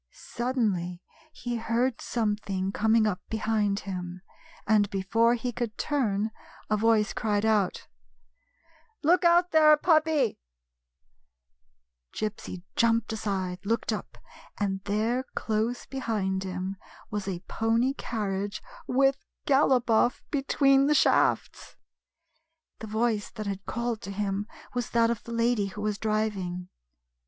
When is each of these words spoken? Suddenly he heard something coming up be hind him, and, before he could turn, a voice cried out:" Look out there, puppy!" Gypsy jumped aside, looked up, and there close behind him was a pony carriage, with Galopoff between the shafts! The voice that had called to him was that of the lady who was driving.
Suddenly 0.13 0.99
he 1.31 1.57
heard 1.57 2.01
something 2.01 2.71
coming 2.71 3.05
up 3.05 3.21
be 3.29 3.37
hind 3.37 3.81
him, 3.81 4.23
and, 4.65 4.89
before 4.89 5.35
he 5.35 5.51
could 5.51 5.77
turn, 5.77 6.31
a 6.71 6.75
voice 6.75 7.13
cried 7.13 7.45
out:" 7.45 7.87
Look 9.03 9.23
out 9.23 9.51
there, 9.51 9.77
puppy!" 9.77 10.39
Gypsy 12.15 12.63
jumped 12.75 13.13
aside, 13.13 13.59
looked 13.63 13.93
up, 13.93 14.17
and 14.59 14.81
there 14.85 15.23
close 15.35 15.85
behind 15.85 16.43
him 16.45 16.77
was 17.11 17.27
a 17.27 17.41
pony 17.41 17.93
carriage, 17.93 18.63
with 18.87 19.19
Galopoff 19.45 20.23
between 20.31 20.87
the 20.87 20.95
shafts! 20.95 21.75
The 22.79 22.87
voice 22.87 23.29
that 23.29 23.45
had 23.45 23.67
called 23.67 24.01
to 24.01 24.11
him 24.11 24.47
was 24.73 24.89
that 24.89 25.11
of 25.11 25.23
the 25.25 25.31
lady 25.31 25.67
who 25.67 25.81
was 25.81 25.99
driving. 25.99 26.69